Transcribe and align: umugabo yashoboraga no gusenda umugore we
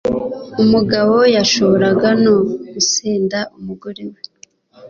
umugabo 0.63 1.15
yashoboraga 1.35 2.09
no 2.23 2.35
gusenda 2.73 3.39
umugore 3.57 4.03
we 4.11 4.21